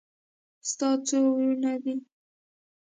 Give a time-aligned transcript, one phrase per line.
[0.69, 1.95] ستا څو ورونه دي